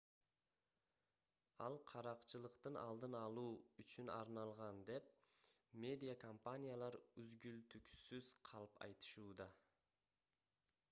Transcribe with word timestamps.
ал 1.65 1.75
каракчылыктын 1.89 2.77
алдын 2.83 3.17
алуу 3.19 3.49
үчүн 3.83 4.09
арналган 4.13 4.79
деп 4.91 5.11
медиа 5.83 6.15
компаниялар 6.23 6.97
үгүлтүксүз 7.25 8.31
калп 8.51 8.81
айтышууда 8.87 9.47